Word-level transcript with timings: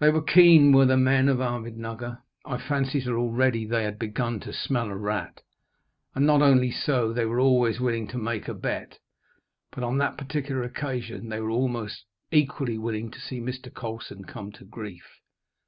They 0.00 0.10
were 0.10 0.22
keen, 0.22 0.72
were 0.72 0.86
the 0.86 0.96
men 0.96 1.28
of 1.28 1.38
Ahmednugger. 1.38 2.18
I 2.44 2.56
fancy 2.56 2.98
that 2.98 3.12
already 3.12 3.64
they 3.64 3.84
had 3.84 3.96
begun 3.96 4.40
to 4.40 4.52
smell 4.52 4.88
a 4.90 4.96
rat. 4.96 5.42
And 6.16 6.26
not 6.26 6.42
only 6.42 6.72
so; 6.72 7.12
they 7.12 7.24
were 7.26 7.38
always 7.38 7.78
willing 7.78 8.08
to 8.08 8.18
"make 8.18 8.48
a 8.48 8.54
bet." 8.54 8.98
But 9.70 9.84
on 9.84 9.98
that 9.98 10.18
particular 10.18 10.64
occasion 10.64 11.28
they 11.28 11.38
were 11.40 11.50
almost 11.50 12.06
equally 12.32 12.76
willing 12.76 13.08
to 13.12 13.20
see 13.20 13.38
Mr. 13.40 13.72
Colson 13.72 14.24
come 14.24 14.50
to 14.50 14.64
grief. 14.64 15.06